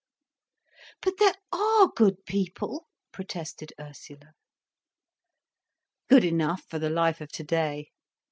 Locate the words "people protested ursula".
2.25-4.33